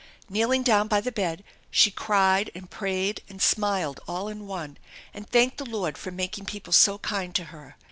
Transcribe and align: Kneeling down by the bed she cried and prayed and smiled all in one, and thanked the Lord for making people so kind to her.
Kneeling 0.27 0.63
down 0.63 0.87
by 0.87 0.99
the 0.99 1.11
bed 1.11 1.43
she 1.69 1.91
cried 1.91 2.49
and 2.55 2.71
prayed 2.71 3.21
and 3.29 3.39
smiled 3.39 3.99
all 4.07 4.29
in 4.29 4.47
one, 4.47 4.79
and 5.13 5.29
thanked 5.29 5.59
the 5.59 5.63
Lord 5.63 5.95
for 5.95 6.09
making 6.09 6.45
people 6.45 6.73
so 6.73 6.97
kind 6.97 7.35
to 7.35 7.43
her. 7.53 7.75